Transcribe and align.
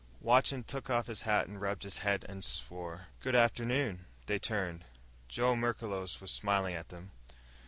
Watson 0.19 0.63
took 0.63 0.89
off 0.89 1.05
his 1.05 1.21
hat 1.29 1.45
and 1.45 1.61
rubbed 1.61 1.83
his 1.83 1.99
head 1.99 2.25
and 2.27 2.43
swore. 2.43 3.09
"Good 3.19 3.35
afternoon." 3.35 4.05
They 4.25 4.39
turned. 4.39 4.83
Joe 5.27 5.55
Merklos 5.55 6.19
was 6.19 6.31
smiling 6.31 6.73
at 6.73 6.89
them. 6.89 7.11